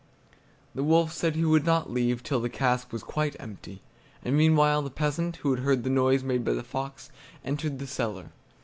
[0.73, 3.83] The wolf said he would not leave till the cask was quite empty;
[4.25, 7.11] and meanwhile the peasant, who had heard the noise made by the fox,
[7.45, 8.31] entered the cellar.